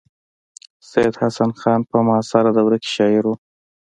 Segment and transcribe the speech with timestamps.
[0.89, 3.31] سید حسن خان په معاصره دوره کې شاعر و.